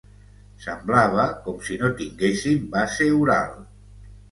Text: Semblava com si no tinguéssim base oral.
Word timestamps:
Semblava 0.63 1.25
com 1.49 1.59
si 1.67 1.77
no 1.83 1.91
tinguéssim 2.01 2.67
base 2.75 3.13
oral. 3.21 3.57